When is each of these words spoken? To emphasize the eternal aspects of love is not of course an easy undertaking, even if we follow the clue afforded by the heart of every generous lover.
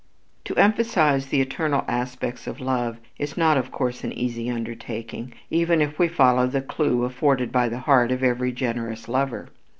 To 0.45 0.55
emphasize 0.55 1.27
the 1.27 1.41
eternal 1.41 1.85
aspects 1.87 2.47
of 2.47 2.59
love 2.59 2.97
is 3.19 3.37
not 3.37 3.55
of 3.55 3.69
course 3.71 4.03
an 4.03 4.11
easy 4.13 4.49
undertaking, 4.49 5.31
even 5.51 5.79
if 5.79 5.99
we 5.99 6.07
follow 6.07 6.47
the 6.47 6.59
clue 6.63 7.03
afforded 7.03 7.51
by 7.51 7.69
the 7.69 7.81
heart 7.81 8.11
of 8.11 8.23
every 8.23 8.51
generous 8.51 9.07
lover. 9.07 9.49